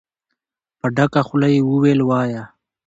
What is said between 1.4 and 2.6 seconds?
يې وويل: وايه!